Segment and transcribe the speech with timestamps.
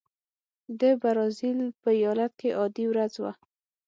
[0.79, 3.31] د برازیل په ایالت کې عادي ورځ وه.